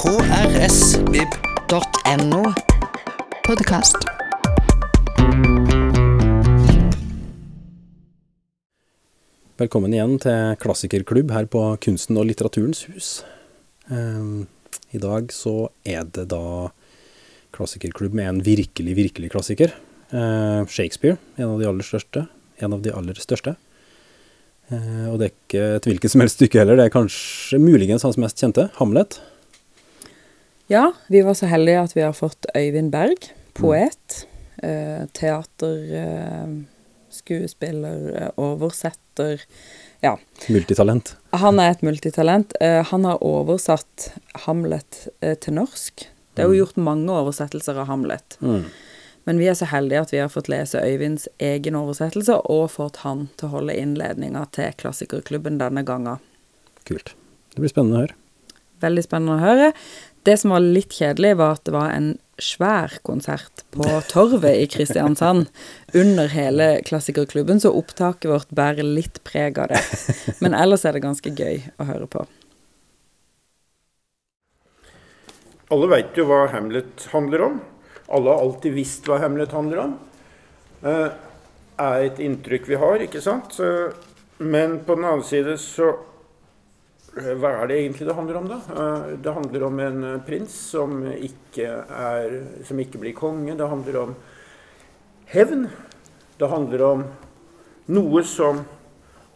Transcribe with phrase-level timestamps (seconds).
[0.00, 1.58] krsvib.no.
[3.44, 3.96] Podkast.
[9.60, 13.08] Velkommen igjen til klassikerklubb her på Kunsten og litteraturens hus.
[13.92, 14.48] Ehm,
[14.96, 16.72] I dag så er det da
[17.52, 19.68] klassikerklubb med en virkelig, virkelig klassiker.
[20.16, 22.24] Eh, Shakespeare, en av de aller største.
[22.64, 23.52] En av de aller største.
[24.72, 28.08] Eh, og det er ikke et hvilket som helst stykke heller, det er kanskje muligens
[28.08, 29.20] hans mest kjente, Hamlet.
[30.72, 33.24] Ja, vi var så heldige at vi har fått Øyvind Berg,
[33.58, 34.26] poet,
[34.62, 36.52] eh, teater, eh,
[37.10, 39.42] skuespiller, eh, oversetter.
[40.00, 40.12] Ja.
[40.48, 41.16] Multitalent.
[41.32, 42.54] Han er et multitalent.
[42.60, 44.12] Eh, han har oversatt
[44.46, 46.06] Hamlet eh, til norsk.
[46.34, 48.38] Det er jo gjort mange oversettelser av Hamlet.
[48.38, 48.70] Mm.
[49.26, 53.02] Men vi er så heldige at vi har fått lese Øyvinds egen oversettelse, og fått
[53.02, 56.22] han til å holde innledninga til Klassikerklubben denne gangen.
[56.86, 57.16] Kult.
[57.50, 58.20] Det blir spennende å høre.
[58.80, 59.72] Veldig spennende å høre.
[60.22, 64.66] Det som var litt kjedelig, var at det var en svær konsert på Torvet i
[64.68, 65.48] Kristiansand
[65.96, 69.80] under hele Klassikerklubben, så opptaket vårt bærer litt preg av det.
[70.44, 72.26] Men ellers er det ganske gøy å høre på.
[75.70, 77.58] Alle veit jo hva Hamlet handler om.
[78.10, 79.98] Alle har alltid visst hva Hamlet handler om.
[80.80, 80.94] Det
[81.80, 83.56] er et inntrykk vi har, ikke sant?
[84.40, 86.06] Men på den annen side så eh,
[87.10, 88.58] Hva er det egentlig det handler om, da?
[88.70, 93.56] Eh, det handler om en eh, prins som ikke, er, som ikke blir konge.
[93.58, 94.12] Det handler om
[95.32, 95.66] hevn.
[96.38, 97.02] Det handler om
[97.90, 98.62] noe som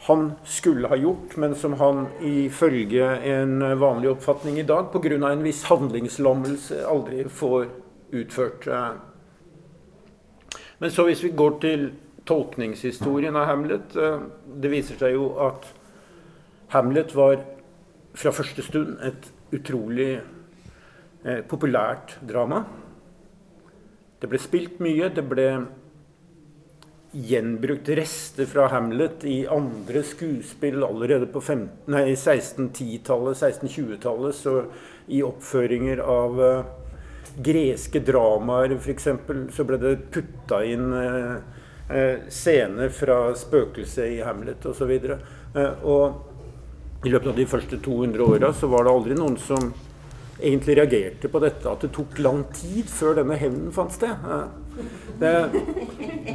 [0.05, 5.31] han skulle ha gjort, men som han ifølge en vanlig oppfatning i dag pga.
[5.31, 7.67] en viss handlingslammelse aldri får
[8.11, 8.67] utført.
[10.77, 11.89] Men så hvis vi går til
[12.25, 15.67] tolkningshistorien av Hamlet eh, Det viser seg jo at
[16.73, 17.37] Hamlet var
[18.15, 20.19] fra første stund et utrolig
[21.23, 22.63] eh, populært drama.
[24.21, 25.09] Det ble spilt mye.
[25.13, 25.49] Det ble
[27.15, 34.35] gjenbrukt rester fra Hamlet i andre skuespill allerede på 1610-tallet, 1620-tallet.
[34.35, 34.55] Så
[35.07, 36.65] i oppføringer av eh,
[37.45, 39.07] greske dramaer f.eks.
[39.55, 41.35] så ble det putta inn uh,
[41.91, 44.93] uh, scener fra spøkelset i Hamlet osv.
[45.83, 46.34] Og
[47.05, 49.69] i løpet av de første 200 åra så var det aldri noen som
[50.35, 54.25] egentlig reagerte på dette, at det tok lang tid før denne hevnen fant sted.
[55.21, 55.33] Det,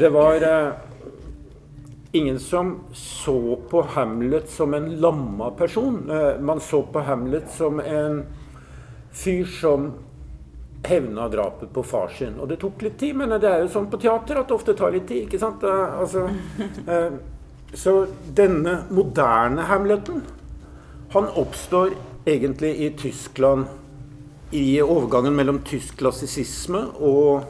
[0.01, 0.71] det var eh,
[2.17, 6.11] ingen som så på Hamlet som en lamma person.
[6.11, 8.23] Eh, man så på Hamlet som en
[9.13, 9.91] fyr som
[10.83, 12.39] hevna drapet på far sin.
[12.41, 14.75] Og det tok litt tid, men det er jo sånn på teater at det ofte
[14.79, 15.27] tar litt tid.
[15.27, 15.65] ikke sant?
[15.65, 16.29] Eh, altså,
[16.87, 17.21] eh,
[17.75, 20.25] så denne moderne Hamleten,
[21.11, 21.95] han oppstår
[22.25, 23.65] egentlig i Tyskland
[24.51, 27.43] i overgangen mellom tysk klassisisme og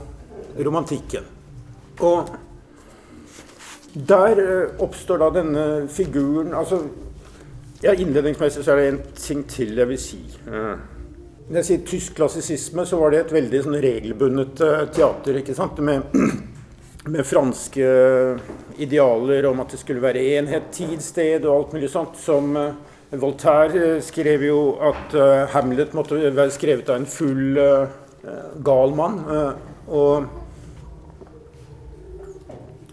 [0.61, 1.27] romantikken.
[2.01, 2.31] Og
[3.93, 6.83] der eh, oppstår da denne figuren altså,
[7.83, 10.21] ja, Innledningsmessig så er det en ting til jeg vil si.
[10.47, 15.41] Når jeg sier tysk klassisisme, så var det et veldig sånn regelbundet uh, teater.
[15.41, 15.81] ikke sant?
[15.83, 16.13] Med,
[17.13, 17.89] med, franske
[18.79, 22.21] idealer om at det skulle være enhet, tid, sted og alt mulig sånt.
[22.21, 22.53] Som
[23.11, 27.59] Voltaire skrev jo at uh, Hamlet måtte være skrevet av en full
[28.61, 29.17] gal mann.
[29.89, 30.27] og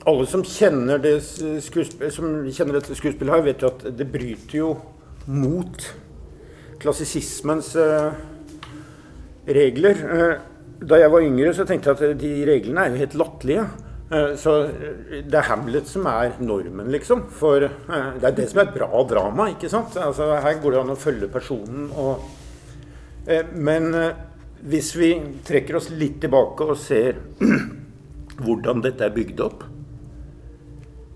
[0.07, 4.69] alle som kjenner, det som kjenner dette skuespillet her, vet jo at det bryter jo
[5.27, 5.83] mot
[6.79, 7.73] klassisismens
[9.51, 9.99] regler.
[10.79, 13.67] Da jeg var yngre, så tenkte jeg at de reglene er jo helt latterlige.
[14.07, 14.53] Uh, så
[15.11, 17.25] det er Hamlet som er normen, liksom.
[17.33, 19.97] For det er det som er et bra drama, ikke sant?
[19.99, 22.33] Altså, her går det an å følge personen og
[23.59, 23.91] Men
[24.63, 25.09] hvis vi
[25.43, 27.17] trekker oss litt tilbake og ser
[28.45, 29.65] hvordan dette er bygd opp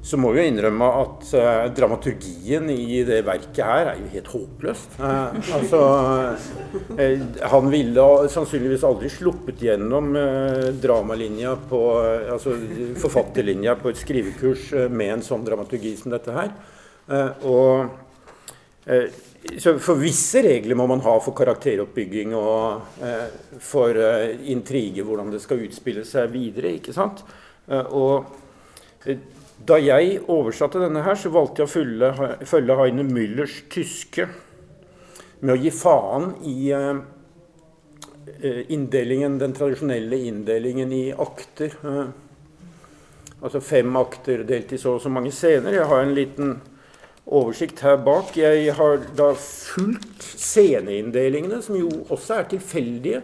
[0.03, 4.29] så må vi jo innrømme at uh, dramaturgien i det verket her er jo helt
[4.33, 4.95] håpløst.
[4.97, 5.81] Uh, altså,
[6.97, 10.09] uh, han ville sannsynligvis aldri sluppet gjennom
[10.81, 12.53] dramalinja på Altså
[13.01, 16.51] forfatterlinja på et skrivekurs med en sånn dramaturgi som dette her.
[17.47, 17.91] og
[19.61, 23.01] så For visse regler må man ha for karakteroppbygging og
[23.63, 23.99] for
[24.53, 26.75] intrige, hvordan det skal utspille seg videre.
[26.79, 27.23] ikke sant?
[27.67, 28.31] og
[29.67, 32.11] da jeg oversatte denne her, så valgte jeg å følge,
[32.49, 34.27] følge Heine Müllers tyske
[35.41, 37.01] med å gi faen i uh,
[38.71, 41.75] inndelingen, den tradisjonelle inndelingen i akter.
[41.83, 42.09] Uh,
[43.41, 45.75] altså fem akter delt i så og så mange scener.
[45.75, 46.55] Jeg har en liten
[47.25, 48.35] oversikt her bak.
[48.37, 53.23] Jeg har da fulgt sceneinndelingene, som jo også er tilfeldige.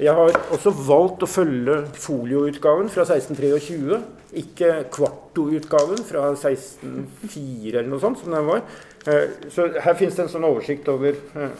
[0.00, 3.98] Jeg har også valgt å følge folioutgaven fra 1623,
[4.40, 8.62] ikke kvartoutgaven fra 1604 eller noe sånt, som den var.
[9.04, 11.52] Eh, så her finnes det en sånn oversikt over eh,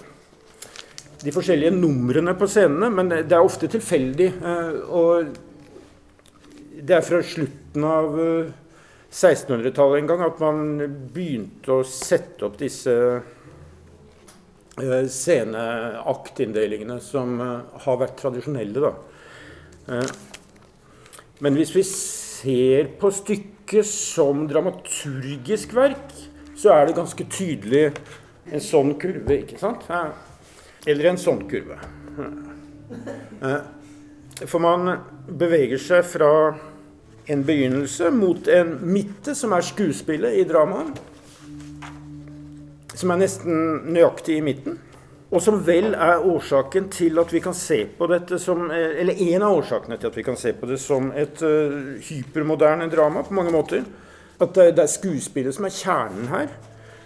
[1.21, 4.31] de forskjellige numrene på scenene, men det er ofte tilfeldig.
[4.41, 5.37] Eh, og
[6.81, 8.17] det er fra slutten av
[9.11, 10.65] 1600-tallet en gang at man
[11.13, 12.97] begynte å sette opp disse
[15.11, 18.81] sceneaktinndelingene som eh, har vært tradisjonelle.
[18.81, 18.93] Da.
[19.89, 20.11] Eh,
[21.45, 26.15] men hvis vi ser på stykket som dramaturgisk verk,
[26.59, 27.85] så er det ganske tydelig
[28.51, 29.87] en sånn kurve, ikke sant?
[30.89, 31.79] Eller en sånn kurve.
[34.41, 34.91] For man
[35.41, 36.33] beveger seg fra
[37.31, 40.99] en begynnelse mot en midte, som er skuespillet i dramaet
[43.01, 43.59] som er nesten
[43.95, 44.79] nøyaktig i midten.
[45.31, 49.45] Og som vel er årsaken til at vi kan se på dette som Eller en
[49.47, 53.37] av årsakene til at vi kan se på det som et uh, hypermoderne drama på
[53.39, 53.85] mange måter.
[54.41, 56.51] At det, det er skuespillet som er kjernen her.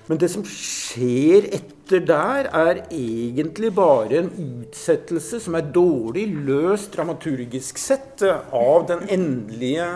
[0.09, 6.93] Men det som skjer etter der, er egentlig bare en utsettelse som er dårlig løst
[6.97, 9.89] dramaturgisk sett av den endelige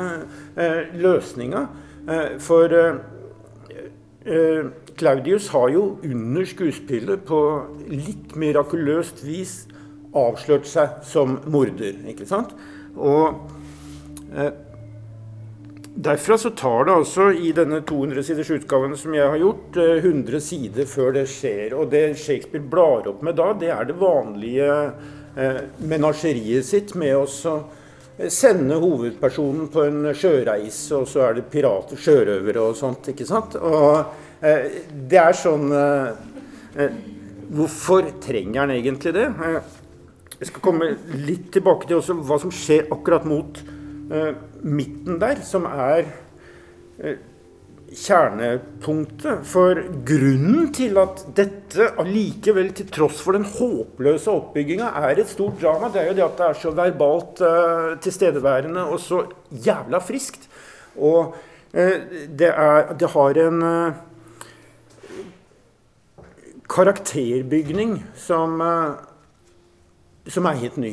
[0.56, 1.67] uh, løsninga.
[2.09, 4.69] Uh, for uh,
[4.99, 7.41] Claudius har jo under skuespillet på
[7.91, 9.61] litt mirakuløst vis
[10.17, 12.00] avslørt seg som morder.
[12.11, 12.55] ikke sant?
[12.97, 13.39] Og
[14.35, 14.53] eh,
[15.99, 20.43] Derfra så tar det altså i denne 200-siders utgaven som jeg har gjort, 100 eh,
[20.47, 21.75] sider før det skjer.
[21.75, 24.69] Og det Shakespeare blar opp med da, det er det vanlige
[25.35, 25.59] eh,
[25.91, 31.99] menasjeriet sitt med å eh, sende hovedpersonen på en sjøreise, og så er det pirater,
[31.99, 33.11] sjørøvere og sånt.
[33.11, 33.59] ikke sant?
[33.59, 36.08] Og det er sånn eh,
[36.79, 36.99] eh,
[37.49, 39.25] Hvorfor trenger han egentlig det?
[40.37, 43.56] Jeg skal komme litt tilbake til også hva som skjer akkurat mot
[44.61, 46.05] midten der, som er
[47.88, 49.46] kjernepunktet.
[49.49, 49.81] For
[50.11, 55.88] grunnen til at dette allikevel, til tross for den håpløse oppbygginga, er et stort drama,
[55.94, 57.40] det er jo det at det er så verbalt
[58.05, 60.50] tilstedeværende og så jævla friskt.
[61.00, 61.32] Og
[61.73, 64.05] det, er, det har en uh,
[66.69, 68.94] karakterbygning som, eh,
[70.29, 70.93] som er helt ny.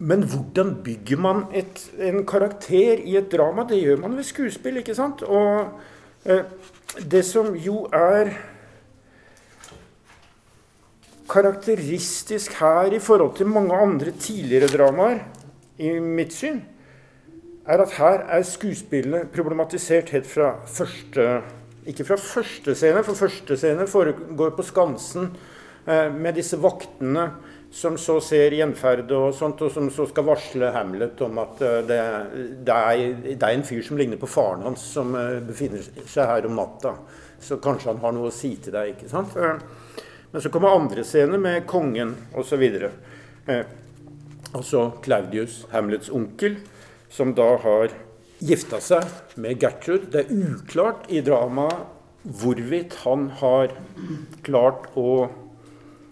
[0.00, 3.66] Men hvordan bygger man et, en karakter i et drama?
[3.68, 5.22] Det gjør man ved skuespill, ikke sant?
[5.22, 5.80] Og
[6.24, 6.46] eh,
[7.10, 8.32] det som jo er
[11.30, 15.20] karakteristisk her i forhold til mange andre tidligere dramaer,
[15.80, 16.58] i mitt syn,
[17.64, 21.42] er at her er skuespillene problematisert helt fra første
[21.88, 25.30] ikke fra første scene, for første scene foregår på Skansen
[25.86, 27.30] eh, med disse vaktene
[27.70, 31.78] som så ser gjenferd og sånt, og som så skal varsle Hamlet om at eh,
[31.86, 32.00] det,
[32.66, 36.26] det, er, det, er, en fyr som ligner på faren hans, som eh, befinner seg
[36.26, 36.96] her om natta.
[37.40, 38.96] Så kanskje han har noe å si til deg.
[38.96, 39.36] ikke sant?
[40.30, 42.66] Men så kommer andre scener med kongen osv.
[42.66, 43.62] Eh,
[44.50, 46.58] altså Claudius, Hamlets onkel,
[47.10, 47.94] som da har
[48.40, 50.08] gifta seg med Gertrud.
[50.12, 51.88] Det er uklart i dramaet
[52.20, 53.72] hvorvidt han har
[54.44, 55.30] klart å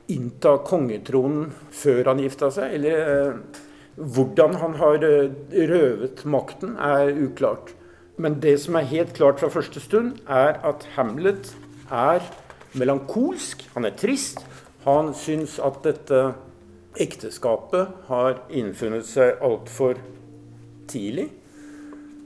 [0.08, 3.64] innta kongetronen før han gifta seg, eller eh,
[3.98, 5.28] hvordan han har eh,
[5.68, 7.74] røvet makten, er uklart.
[8.18, 11.52] Men det som er helt klart fra første stund, er at Hamlet
[11.92, 12.24] er
[12.78, 13.62] melankolsk.
[13.76, 14.40] Han er trist.
[14.86, 16.22] Han syns at dette
[16.98, 20.00] ekteskapet har innfunnet seg altfor
[20.90, 21.28] tidlig.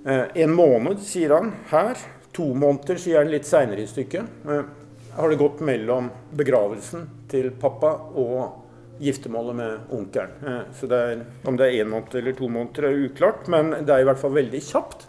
[0.04, 1.98] Eh, en måned, sier han her.
[2.34, 4.48] To måneder, sier han litt seinere i stykket.
[4.48, 4.64] Eh,
[5.14, 10.34] har det gått mellom begravelsen til pappa og giftermålet med onkelen.
[10.42, 13.70] Eh, så det er, om det er én måned eller to måneder, er uklart, men
[13.86, 15.06] det er i hvert fall veldig kjapt.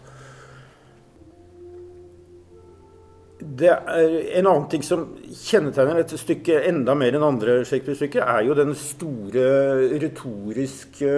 [3.44, 8.46] Det er En annen ting som kjennetegner dette stykket enda mer enn andre Shakespeare-stykker, er
[8.46, 11.12] jo den store retoriske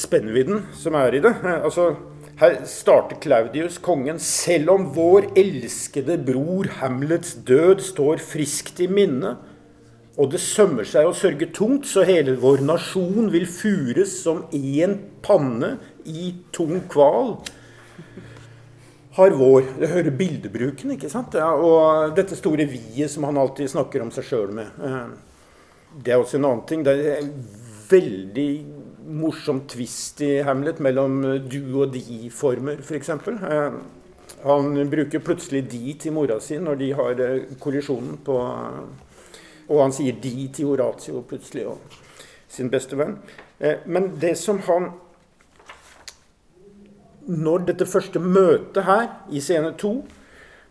[0.00, 1.34] spennvidden som er i det.
[1.44, 1.90] Altså,
[2.38, 9.36] her starter Claudius, kongen, selv om vår elskede bror Hamlets død står friskt i minne,
[10.18, 14.96] og det sømmer seg å sørge tungt, så hele vår nasjon vil fures som én
[15.22, 17.36] panne i tung kval.
[19.18, 21.34] Har vår Det hører bildebruken, ikke sant?
[21.34, 24.78] Ja, og dette store vi-et som han alltid snakker om seg sjøl med.
[24.78, 25.08] Eh,
[26.04, 26.84] det er også en annen ting.
[26.86, 27.26] Det er
[27.90, 28.50] veldig
[29.08, 33.10] morsom twist i Hamlet mellom du og de-former, f.eks.
[33.10, 33.78] Eh,
[34.44, 38.38] han bruker plutselig de til mora si når de har eh, kollisjonen på
[39.68, 41.78] Og han sier de til Horatio plutselig, og
[42.48, 43.18] sin beste venn.
[43.60, 44.92] Eh, men det som han
[47.28, 50.06] Når dette første møtet her, i scene to,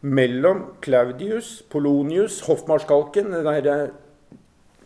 [0.02, 3.92] mellom Claudius, Polonius, hoffmarskalken, den derre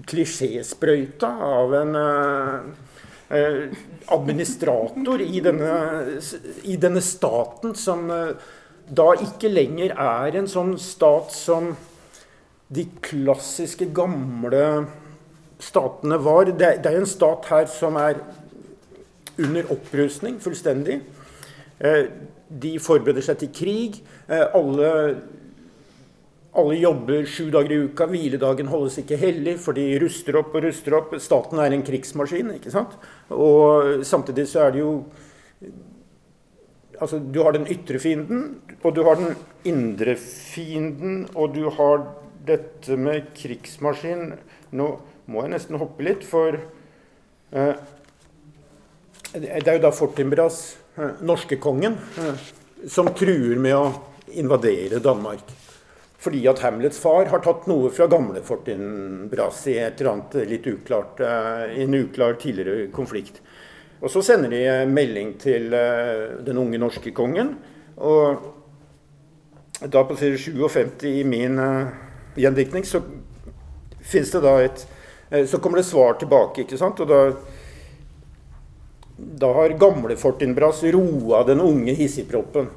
[0.03, 2.90] klisjésprøyta av en eh,
[4.11, 5.75] administrator i denne,
[6.67, 8.33] i denne staten som eh,
[8.91, 11.71] da ikke lenger er en sånn stat som
[12.71, 14.65] de klassiske, gamle
[15.61, 16.51] statene var.
[16.51, 18.19] Det, det er en stat her som er
[19.41, 21.01] under opprustning fullstendig.
[21.79, 22.03] Eh,
[22.51, 24.01] de forbereder seg til krig.
[24.27, 24.91] Eh, alle,
[26.51, 28.07] alle jobber sju dager i uka.
[28.11, 31.13] Hviledagen holdes ikke hellig, for de ruster opp og ruster opp.
[31.23, 32.97] Staten er en krigsmaskin, ikke sant?
[33.31, 34.95] Og samtidig så er det jo
[37.01, 39.31] Altså, du har den ytre fienden, og du har den
[39.65, 42.03] indre fienden, og du har
[42.45, 44.35] dette med krigsmaskin
[44.77, 44.87] Nå
[45.25, 47.81] må jeg nesten hoppe litt, for eh,
[49.33, 50.59] det er jo da Fortinbras,
[50.99, 52.45] eh, norskekongen, eh,
[52.85, 53.89] som truer med å
[54.37, 55.49] invadere Danmark.
[56.21, 60.67] Fordi at Hamlets far har tatt noe fra gamle Fortinbras i et eller annet litt
[60.69, 63.41] uklart, eh, en uklar tidligere konflikt.
[64.01, 67.51] Og så sender de melding til uh, den unge norske kongen.
[68.01, 68.47] Og
[69.81, 71.59] da på side 57 i min
[72.37, 73.01] gjendiktning så
[74.01, 74.87] fins det da et
[75.47, 76.99] Så kommer det svar tilbake, ikke sant?
[76.99, 77.19] Og da
[79.41, 82.67] da har gamle Fortinbras roa den unge hissigproppen.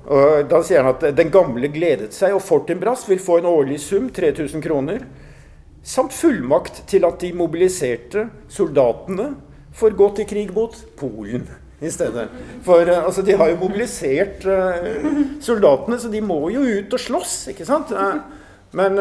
[0.50, 4.10] Da sier han at den gamle gledet seg, og Fortinbras vil få en årlig sum,
[4.12, 5.04] 3000 kroner,
[5.84, 9.34] samt fullmakt til at de mobiliserte soldatene
[9.74, 11.44] får gå til krig mot Polen
[11.84, 12.28] i stedet.
[12.64, 15.08] For uh, altså, de har jo mobilisert uh,
[15.44, 17.92] soldatene, så de må jo ut og slåss, ikke sant?
[17.92, 18.22] Uh,
[18.74, 18.98] men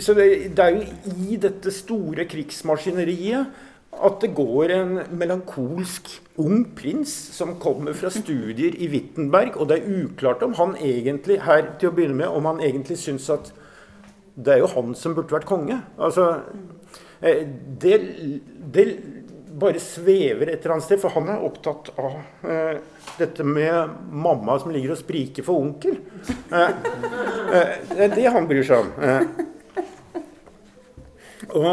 [0.00, 0.26] så det,
[0.56, 3.50] det, er jo i dette store krigsmaskineriet
[4.02, 6.10] at det går en melankolsk
[6.40, 11.40] ung prins som kommer fra studier i Wittenberg, og det er uklart om han egentlig
[11.46, 13.52] her til å begynne med, om han egentlig syns at
[14.34, 15.78] det er jo han som burde vært konge.
[15.94, 16.40] Altså,
[17.22, 17.94] det,
[18.74, 18.86] det
[19.54, 22.16] bare svever et eller annet sted, for han er opptatt av
[22.50, 22.76] eh,
[23.20, 26.00] dette med mamma som ligger og spriker for onkel.
[26.50, 26.70] Eh,
[27.54, 28.90] eh, det er det han bryr seg om.
[28.98, 29.22] Eh.
[31.54, 31.70] og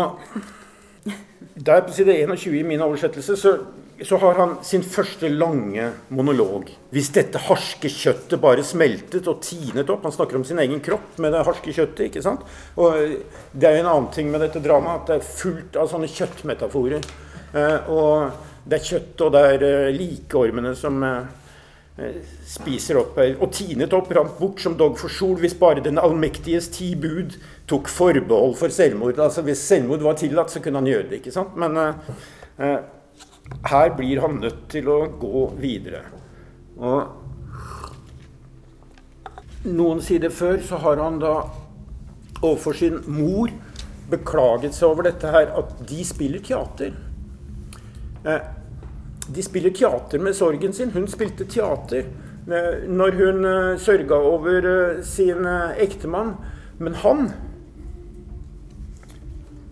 [1.55, 3.53] der på side 21 i min oversettelse så,
[4.01, 6.69] så, har han sin første lange monolog.
[6.93, 11.19] Hvis dette harske kjøttet bare smeltet og tinet opp Han snakker om sin egen kropp
[11.21, 12.07] med det harske kjøttet.
[12.07, 12.45] ikke sant?
[12.77, 12.95] Og
[13.51, 16.09] Det er jo en annen ting med dette dramaet, at det er fullt av sånne
[16.11, 17.11] kjøttmetaforer.
[17.51, 18.31] Eh, og
[18.63, 21.40] det er kjøtt, og det er eh, likeormene som eh,
[22.47, 26.69] spiser opp Og tinet opp, rant bort som dog for sol, hvis bare den allmektiges
[26.73, 27.37] ti bud
[27.69, 29.19] tok forbehold for selvmord.
[29.19, 31.21] Altså Hvis selvmord var tillatt, så kunne han gjøre det.
[31.21, 31.55] ikke sant?
[31.59, 32.77] Men eh,
[33.71, 36.03] her blir han nødt til å gå videre.
[36.81, 37.01] Og
[39.67, 41.35] noen sider før så har han da
[42.41, 43.51] overfor sin mor
[44.11, 46.95] beklaget seg over dette her, at de spiller teater.
[48.25, 48.41] Eh,
[49.35, 50.91] de spiller teater med sorgen sin.
[50.91, 52.03] Hun spilte teater
[52.47, 55.47] eh, når hun eh, sørga over sin
[55.77, 56.35] ektemann.
[56.79, 57.31] Men han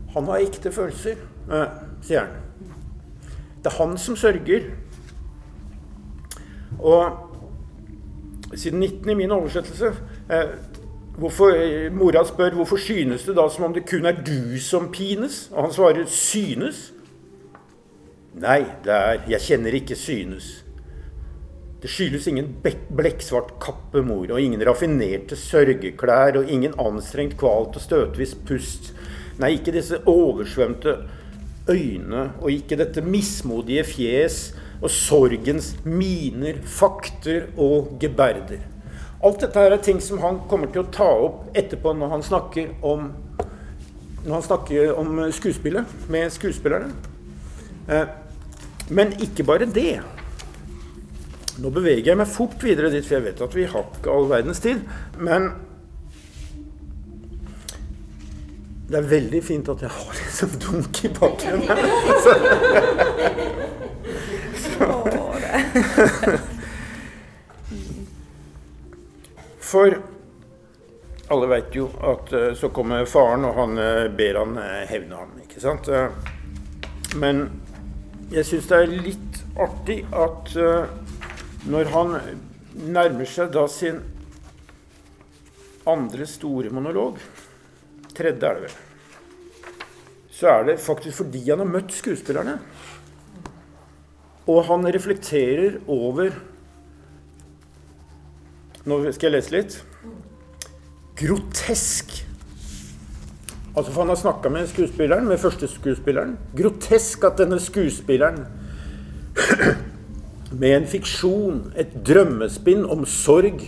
[0.10, 1.20] Han har ekte følelser,
[2.02, 2.32] sier han.
[3.62, 4.64] Det er han som sørger.
[6.80, 9.92] Og siden 19 i min oversettelse
[11.20, 11.54] hvorfor,
[11.94, 15.52] Mora spør hvorfor synes det da som om det kun er du som pines.
[15.54, 16.99] Og han svarer 'synes'.
[18.40, 20.48] Nei, det er Jeg kjenner ikke synes.
[21.80, 22.48] Det skyldes ingen
[22.96, 28.94] blekksvart kappemor og ingen raffinerte sørgeklær, og ingen anstrengt kvalt og støtvis pust.
[29.40, 30.96] Nei, ikke disse oversvømte
[31.72, 34.40] øyne, og ikke dette mismodige fjes
[34.82, 38.64] og sorgens miner, fakter og geberder.
[39.24, 42.24] Alt dette her er ting som han kommer til å ta opp etterpå når han
[42.24, 43.12] snakker om,
[44.24, 46.92] når han snakker om skuespillet med skuespillerne.
[47.90, 48.08] Eh,
[48.90, 50.02] men ikke bare det.
[51.60, 54.30] Nå beveger jeg meg fort videre dit, for jeg vet at vi har ikke all
[54.32, 54.80] verdens tid.
[55.20, 55.50] Men
[58.90, 61.68] det er veldig fint at jeg har liksom dunk i bakgrunnen.
[62.24, 62.32] Så,
[64.64, 64.88] så.
[69.70, 70.00] For
[71.30, 74.58] alle veit jo at eh, så kommer faren, og han eh, ber han
[74.90, 75.36] hevne ham.
[75.44, 75.92] Ikke sant?
[77.20, 77.59] Men
[78.30, 80.92] jeg syns det er litt artig at uh,
[81.70, 82.14] når han
[82.94, 84.04] nærmer seg da sin
[85.90, 87.18] andre store monolog,
[88.14, 88.78] tredje er det vel,
[90.40, 92.60] så er det faktisk fordi han har møtt skuespillerne.
[94.50, 96.32] Og han reflekterer over
[98.88, 99.76] Nå skal jeg lese litt.
[101.20, 102.29] Grotesk.
[103.80, 106.34] Altså for Han har snakka med skuespilleren, med første skuespilleren.
[106.58, 108.42] Grotesk at denne skuespilleren
[110.62, 113.62] med en fiksjon, et drømmespinn om sorg,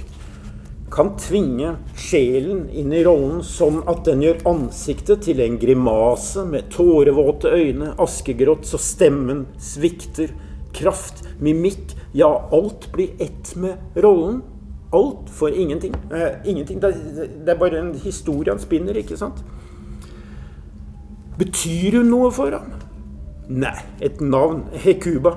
[0.91, 6.67] kan tvinge sjelen inn i rollen sånn at den gjør ansiktet til en grimase med
[6.75, 10.35] tårevåte øyne, askegrått, så stemmen svikter.
[10.75, 14.41] Kraft, mimikk, ja, alt blir ett med rollen.
[14.91, 15.95] Alt for ingenting.
[16.11, 16.83] Eh, ingenting.
[16.83, 16.91] Det,
[17.45, 19.39] det, er bare en historie han spinner, ikke sant?
[21.41, 22.75] Betyr hun noe for ham?
[23.49, 24.67] Nei, et navn.
[24.83, 25.33] Hekuba.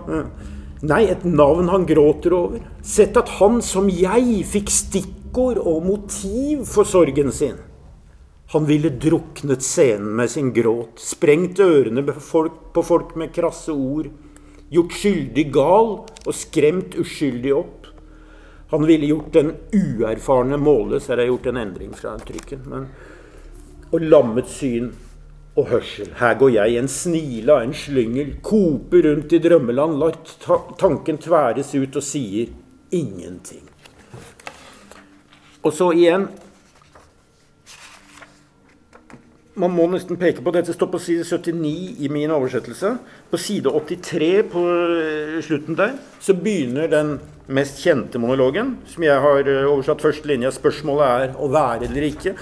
[0.84, 2.64] Nei, et navn han gråter over.
[2.84, 7.56] Sett at han som jeg fikk stikkord og motiv for sorgen sin.
[8.52, 14.10] Han ville druknet scenen med sin gråt, sprengt ørene på folk, med krasse ord,
[14.70, 17.88] gjort skyldig gal og skremt uskyldig opp.
[18.74, 21.08] Han ville gjort den uerfarne målløs.
[21.08, 22.62] Her har gjort en endring fra trykken.
[22.68, 22.86] Men,
[23.88, 24.92] og lammet syn
[25.54, 26.10] og hørsel.
[26.18, 31.20] Her går jeg, en snile av en slyngel, koper rundt i drømmeland, lar ta tanken
[31.22, 32.50] tværes ut og sier
[32.94, 33.62] ingenting.
[35.64, 36.28] Og så igjen
[39.54, 42.88] Man må nesten peke på dette står på side 79 i min oversettelse.
[43.30, 47.12] På side 83 på eh, slutten der så begynner den
[47.46, 50.50] mest kjente monologen, som jeg har eh, oversatt første linje.
[50.56, 52.34] Spørsmålet er å være eller ikke.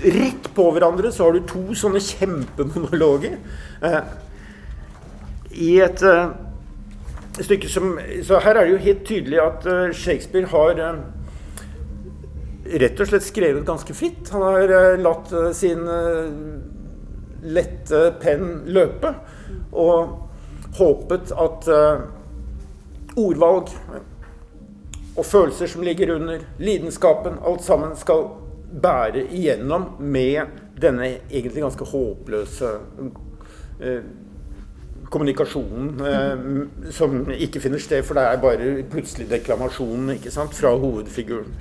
[0.00, 3.36] Rett på hverandre så har du to sånne kjempemonologer.
[3.84, 3.98] Eh,
[5.52, 6.32] I et eh,
[7.38, 11.02] stykke som Så her er det jo helt tydelig at eh, Shakespeare har eh,
[12.82, 14.32] rett og slett skrevet ganske fritt.
[14.32, 15.82] Han har latt sin
[17.42, 19.10] lette penn løpe.
[19.76, 21.68] Og håpet at
[23.18, 23.74] ordvalg
[25.18, 28.30] og følelser som ligger under, lidenskapen, alt sammen skal
[28.72, 32.70] bære igjennom med denne egentlig ganske håpløse
[33.80, 34.04] eh,
[35.12, 40.72] kommunikasjonen eh, som ikke finner sted, for det er bare plutselig deklamasjonen ikke sant, fra
[40.76, 41.52] hovedfiguren.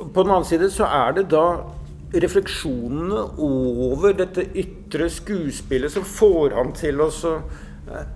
[0.00, 1.44] På den annen side så er det da
[2.10, 8.06] refleksjonene over dette ytre skuespillet som får han til å eh,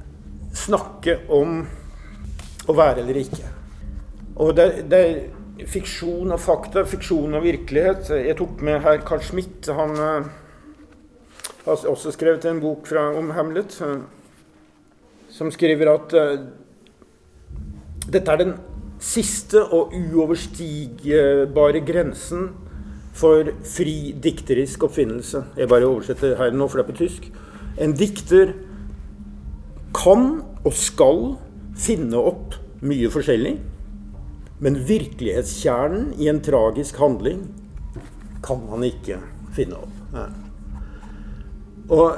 [0.55, 1.61] snakke om
[2.65, 3.51] å være eller ikke.
[4.43, 5.03] Og det, det,
[5.63, 8.11] fiksjon og fakta, fiksjon og virkelighet.
[8.25, 9.69] Jeg tok med her Carl Schmidt.
[9.71, 10.27] Han uh,
[11.65, 14.03] har også skrevet en bok fra, om Hamlet, uh,
[15.31, 16.45] som skriver at uh,
[18.11, 18.55] dette er den
[19.05, 22.49] siste og uoverstigbare grensen
[23.15, 25.45] for fri dikterisk oppfinnelse.
[25.59, 27.29] Jeg bare oversetter her nå, for det er på tysk.
[27.79, 28.55] En dikter
[29.95, 31.23] kan og skal
[31.79, 33.55] finne opp mye forskjellig.
[34.65, 37.43] Men virkelighetskjernen i en tragisk handling
[38.45, 39.19] kan man ikke
[39.57, 39.99] finne opp.
[41.93, 42.17] Og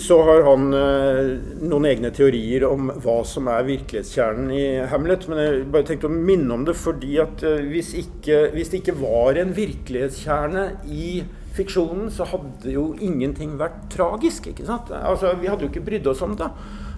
[0.00, 1.30] så har han eh,
[1.68, 5.26] noen egne teorier om hva som er virkelighetskjernen i Hamlet.
[5.28, 8.80] Men jeg bare tenkte å minne om det fordi at eh, hvis, ikke, hvis det
[8.80, 11.10] ikke var en virkelighetskjerne i
[11.56, 14.48] fiksjonen, så hadde jo ingenting vært tragisk.
[14.52, 14.92] ikke sant?
[14.96, 16.48] Altså, Vi hadde jo ikke brydd oss om det.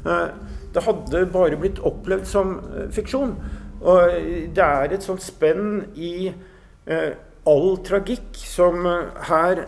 [0.07, 0.29] Eh,
[0.75, 2.59] det hadde bare blitt opplevd som
[2.95, 3.35] fiksjon.
[3.81, 4.15] Og
[4.55, 7.11] det er et sånt spenn i eh,
[7.49, 9.67] all tragikk som eh, her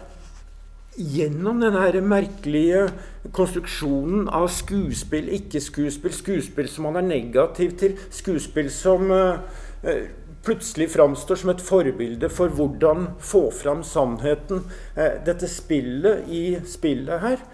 [1.00, 2.88] Gjennom den her merkelige
[3.32, 9.38] konstruksjonen av skuespill, ikke-skuespill, skuespill som man er negativ til, skuespill som eh,
[9.86, 10.02] eh,
[10.44, 14.64] plutselig framstår som et forbilde for hvordan få fram sannheten.
[14.96, 17.44] Eh, dette spillet i spillet her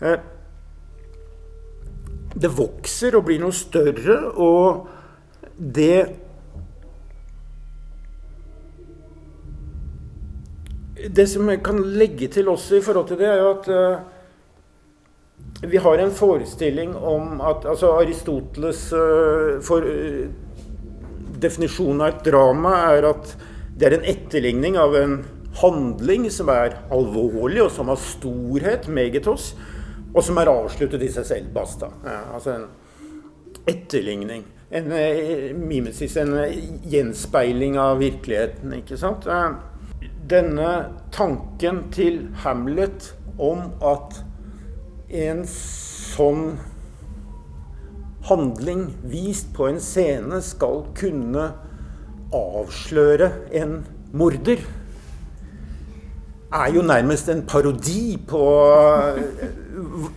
[0.00, 0.18] eh,
[2.34, 4.16] Det vokser og blir noe større.
[4.34, 4.86] og
[5.58, 6.06] det
[11.14, 13.98] Det som jeg kan legge til også i forhold til det, er jo at uh,
[15.68, 20.30] vi har en forestilling om at altså Aristoteles uh, for, uh,
[21.44, 23.34] definisjon av et drama er at
[23.74, 25.18] det er en etterligning av en
[25.60, 29.52] handling som er alvorlig, og som har storhet, megetos,
[30.14, 31.52] og som er avsluttet i seg selv.
[31.54, 31.90] Basta.
[32.06, 32.68] Ja, altså en
[33.70, 38.72] etterligning en eh, mimesis, en eh, gjenspeiling av virkeligheten.
[38.80, 39.26] ikke sant?
[39.26, 40.70] Eh, denne
[41.12, 44.22] tanken til Hamlet om at
[45.14, 46.54] en sånn
[48.24, 51.50] handling vist på en scene skal kunne
[52.34, 53.28] avsløre
[53.60, 53.82] en
[54.16, 54.64] morder,
[56.54, 58.42] er jo nærmest en parodi på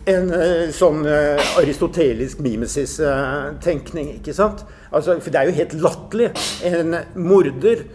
[0.07, 4.13] en eh, sånn eh, aristotelisk mimesis-tenkning.
[4.19, 4.63] ikke sant?
[4.91, 6.31] Altså, for det er jo helt latterlig.
[6.67, 7.85] En morder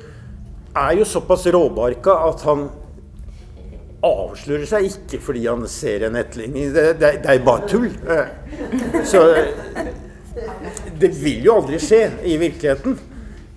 [0.73, 2.69] er jo såpass råbarka at han
[4.03, 6.73] avslører seg ikke fordi han ser en etterligning.
[6.75, 7.91] Det, det, det er bare tull.
[8.11, 9.25] Eh, så
[10.99, 12.99] det vil jo aldri skje i virkeligheten.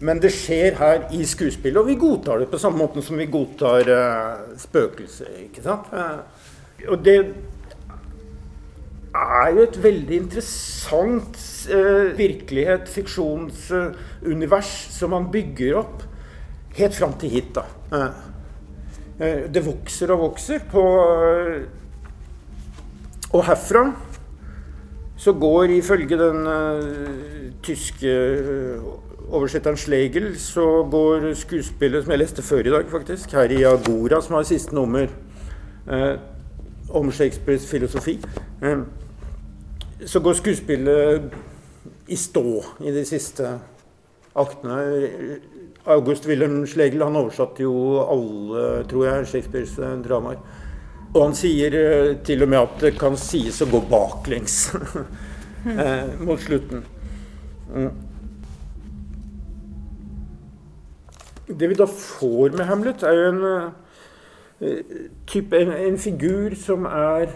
[0.06, 3.30] Men det skjer her i skuespillet, og vi godtar det på samme måte som vi
[3.32, 5.32] godtar uh, spøkelser.
[5.48, 5.90] ikke sant?
[5.90, 6.22] Uh,
[6.92, 7.16] og det
[9.16, 11.40] er jo et veldig interessant
[11.72, 16.06] uh, virkelighet, fiksjonsunivers, som man bygger opp
[16.78, 17.56] helt fram til hit.
[17.56, 17.64] da.
[19.48, 20.82] det vokser og vokser på
[23.32, 23.86] Og herfra
[25.18, 26.44] så går ifølge den
[27.64, 28.12] tyske
[29.30, 34.22] oversetteren Schlegel, så går skuespillet, som jeg leste før i dag, faktisk, her i Agora,
[34.22, 35.08] som har siste nummer
[35.88, 36.14] eh,
[36.90, 38.20] om Shakespeares filosofi,
[38.62, 38.86] eh,
[40.06, 41.32] så går skuespillet
[42.08, 43.50] i stå i de siste
[44.36, 44.78] aktene.
[45.86, 50.42] August Wilhelm Schlegel han oversatte jo alle, tror jeg, Shakespeares eh, dramaer.
[51.16, 54.58] Og han sier eh, til og med at det kan sies å gå baklengs
[55.72, 56.84] eh, mot slutten.
[57.72, 58.05] Mm.
[61.48, 63.72] Det vi da får med Hamlet, er jo en uh,
[65.28, 67.36] type, en, en, figur som er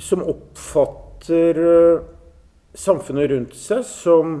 [0.00, 2.04] Som oppfatter uh,
[2.74, 4.32] samfunnet rundt seg som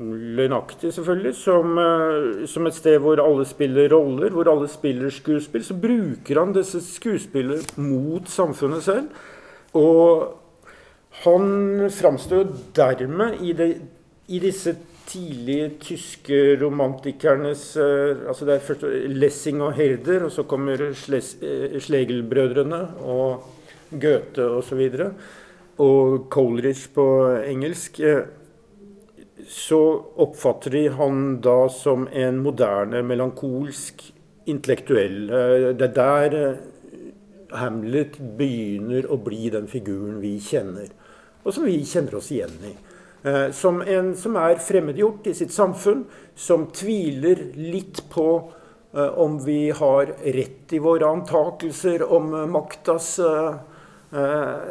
[0.00, 1.34] løgnaktig, selvfølgelig.
[1.36, 5.64] Som, uh, som, et sted hvor alle spiller roller, hvor alle spiller skuespill.
[5.64, 9.12] Så bruker han disse skuespillene mot samfunnet selv.
[9.76, 10.40] Og
[11.22, 12.46] han framstår jo
[12.76, 13.74] dermed i, det,
[14.28, 14.74] i disse
[15.10, 21.78] tidlige tyske romantikernes eh, altså Det er først Lessing og Herder, og så kommer eh,
[21.82, 23.46] Schlegel-brødrene og
[23.90, 24.82] Goethe osv.
[24.86, 25.10] Og, så
[25.80, 27.06] og Coleridge på
[27.48, 28.00] engelsk.
[28.00, 28.22] Eh,
[29.50, 29.80] så
[30.20, 34.04] oppfatter de han da som en moderne, melankolsk
[34.50, 35.24] intellektuell.
[35.78, 36.36] Det er der
[37.56, 40.92] Hamlet begynner å bli den figuren vi kjenner,
[41.42, 42.76] og som vi kjenner oss igjen i.
[43.22, 48.26] Eh, som en som er fremmedgjort i sitt samfunn, som tviler litt på
[48.94, 53.18] eh, om vi har rett i våre antakelser om eh, maktas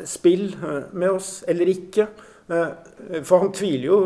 [0.03, 0.49] spill
[0.91, 2.09] med oss eller ikke.
[2.49, 3.99] For han tviler jo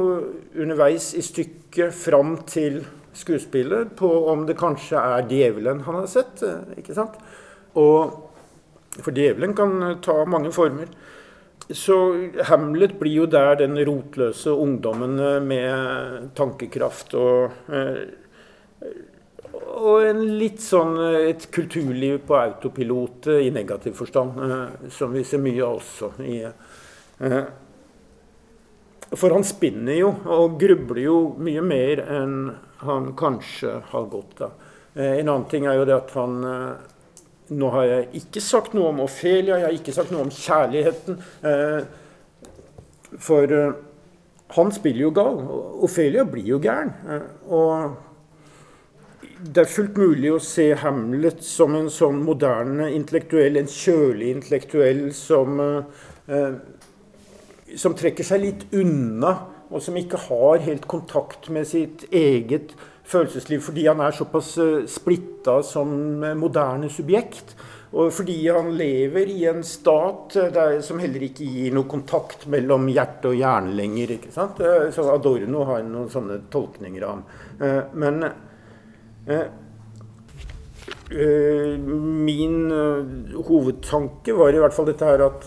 [0.62, 2.84] underveis i stykket fram til
[3.18, 6.44] skuespillet på om det kanskje er djevelen han har sett.
[6.78, 7.18] ikke sant?
[7.82, 8.14] Og,
[9.00, 9.74] for djevelen kan
[10.06, 10.94] ta mange former.
[11.70, 18.04] Så Hamlet blir jo der den rotløse ungdommen eh, med tankekraft og eh,
[19.74, 24.40] og en litt sånn eh, et kulturliv på autopilot i negativ forstand,
[24.92, 26.12] som vi ser mye av også.
[26.28, 26.44] I,
[29.14, 32.38] for han spinner jo og grubler jo mye mer enn
[32.84, 34.56] han kanskje har godt av.
[34.94, 36.42] En annen ting er jo det at han
[37.52, 41.20] nå har jeg ikke sagt noe om Ofelia, jeg har ikke sagt noe om kjærligheten.
[41.50, 41.82] Eh,
[43.20, 43.76] for eh,
[44.56, 45.42] han spiller jo gal.
[45.84, 46.94] Ofelia blir jo gæren.
[47.04, 53.68] Eh, og det er fullt mulig å se Hamlet som en sånn moderne intellektuell, en
[53.68, 55.60] kjølig intellektuell som,
[57.76, 59.34] som trekker seg litt unna,
[59.68, 62.72] og som ikke har helt kontakt med sitt eget
[63.04, 65.94] følelsesliv fordi han er såpass uh, splitta som
[66.40, 67.56] moderne subjekt.
[67.94, 72.48] Og fordi han lever i en stat uh, der, som heller ikke gir noe kontakt
[72.52, 74.16] mellom hjerte og hjerne lenger.
[74.18, 74.62] ikke sant?
[74.96, 77.26] Så Adorno har noen sånne tolkninger av ham.
[77.94, 78.26] men
[81.14, 82.72] min
[83.46, 85.46] hovedtanke var i hvert fall dette her at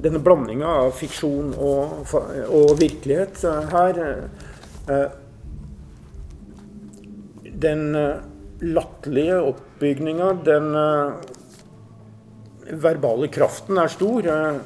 [0.00, 2.14] denne blandinga av fiksjon og,
[2.48, 4.00] og virkelighet her
[7.64, 8.22] den uh,
[8.60, 11.12] latterlige oppbygninga, den uh,
[12.80, 14.28] verbale kraften, er stor.
[14.28, 14.60] Uh,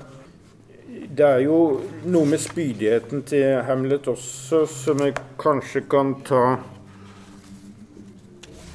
[0.88, 1.58] det er jo
[2.10, 6.42] noe med spydigheten til Hamlet også som jeg kanskje kan ta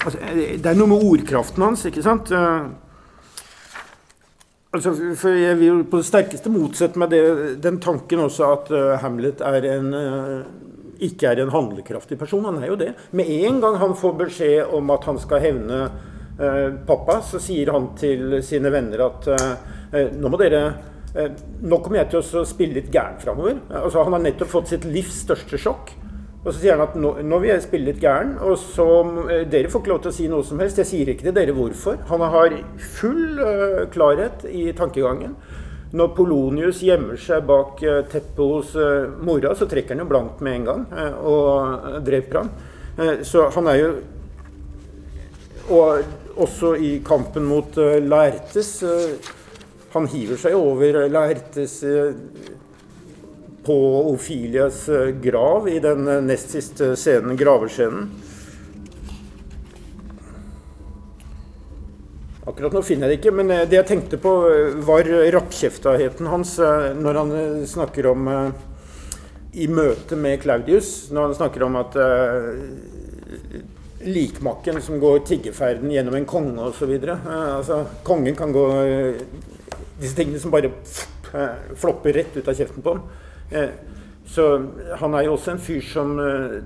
[0.06, 2.32] altså, Det er noe med ordkraften hans, ikke sant?
[4.74, 7.24] Altså, for Jeg vil på det sterkeste motsette meg det,
[7.66, 9.90] den tanken også at Hamlet er en
[11.06, 12.46] ikke er en handlekraftig person.
[12.48, 12.94] Han er jo det.
[13.12, 17.74] Med en gang han får beskjed om at han skal hevne eh, pappa, så sier
[17.76, 19.54] han til sine venner at eh,
[19.94, 20.66] eh nå må dere
[21.14, 21.30] Eh,
[21.62, 23.60] nå kommer jeg til å spille litt gæren framover.
[23.70, 25.94] Altså, han har nettopp fått sitt livs største sjokk.
[26.44, 28.88] Og så sier han at nå, nå vil jeg spille litt gæren, og så
[29.32, 30.82] eh, Dere får ikke lov til å si noe som helst.
[30.82, 32.02] Jeg sier ikke til dere hvorfor.
[32.10, 32.58] Han har
[32.98, 35.38] full uh, klarhet i tankegangen.
[35.94, 40.42] Når Polonius gjemmer seg bak uh, teppet hos uh, mora, så trekker han jo blankt
[40.46, 40.86] med en gang
[41.22, 42.52] og dreper ham.
[43.26, 43.94] så han er jo
[45.74, 46.04] Og
[46.44, 48.84] også i kampen mot Laertes
[49.96, 51.80] Han hiver seg over Laertes
[53.66, 58.10] på Ofilias eh, grav i den eh, nest siste scenen, gravescenen.
[62.44, 64.34] Akkurat nå finner jeg det ikke, men eh, det jeg tenkte på,
[64.88, 66.58] var rappkjeftaheten hans
[67.00, 67.34] når han
[67.70, 68.28] snakker om
[69.54, 71.98] I møte med Claudius, når han snakker om at
[74.04, 76.92] likmakken som går tiggerferden gjennom en konge osv.
[77.00, 78.68] Altså, kongen kan gå
[80.02, 80.72] Disse tingene som bare
[81.80, 83.04] flopper rett ut av kjeften på ham.
[83.52, 83.70] Eh,
[84.26, 84.66] så
[85.00, 86.58] han er jo også en fyr som eh,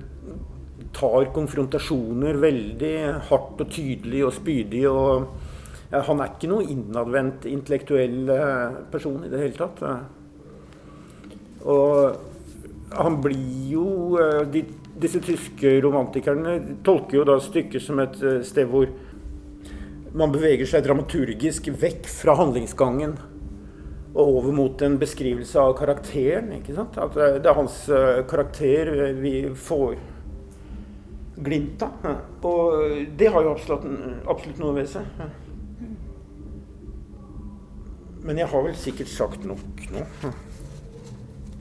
[0.96, 2.94] tar konfrontasjoner veldig
[3.30, 4.84] hardt og tydelig og spydig.
[4.88, 5.47] og
[5.92, 9.84] Han er ikke noen innadvendt intellektuell eh, person i det hele tatt.
[11.64, 13.86] Og han blir jo
[14.48, 14.64] de,
[14.98, 18.88] Disse tyske romantikerne tolker jo da stykket som et sted hvor
[20.18, 23.12] man beveger seg dramaturgisk vekk fra handlingsgangen
[24.18, 26.50] og over mot en beskrivelse av karakteren.
[26.58, 26.96] ikke sant?
[26.98, 29.98] At det er hans eh, karakter vi får
[31.46, 32.08] glimt av.
[32.48, 33.86] Og det har jo absolutt,
[34.26, 35.06] absolutt noe ved seg.
[38.28, 40.02] Men jeg har vel sikkert sagt nok nå,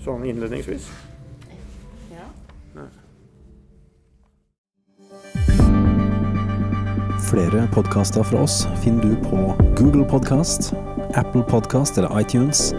[0.04, 0.90] sånn innledningsvis.
[2.12, 2.28] Ja.
[7.30, 10.74] Flere podkaster fra oss finner du på Google Podkast
[11.16, 12.74] Apple Podcast eller iTunes,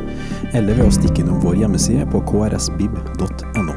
[0.53, 3.75] eller ved å stikke innom vår hjemmeside på krsbib.no.